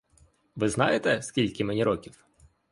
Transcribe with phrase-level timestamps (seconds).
[0.55, 2.25] Ви знаєте, скільки мені років?